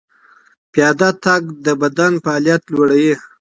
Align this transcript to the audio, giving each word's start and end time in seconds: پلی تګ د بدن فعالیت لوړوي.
پلی 0.73 1.09
تګ 1.23 1.41
د 1.65 1.67
بدن 1.81 2.13
فعالیت 2.23 2.63
لوړوي. 2.73 3.13